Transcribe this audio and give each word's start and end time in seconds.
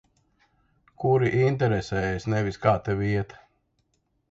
Kuri 1.03 1.27
interesējas 1.41 2.27
nevis 2.35 2.59
kā 2.67 2.75
tev 2.91 3.07
iet. 3.13 3.39